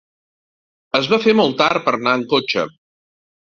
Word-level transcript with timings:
Es 0.99 1.09
va 1.11 1.19
fer 1.25 1.35
molt 1.41 1.57
tard 1.59 1.85
per 1.89 1.95
anar 1.99 2.15
en 2.21 2.25
cotxe. 2.33 2.65